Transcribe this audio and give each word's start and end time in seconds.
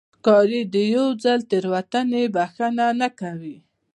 ښکاري 0.17 0.61
د 0.73 0.75
یو 0.95 1.07
ځل 1.23 1.39
تېروتنې 1.49 2.23
بښنه 2.35 2.87
نه 2.99 3.09
کوي. 3.19 3.57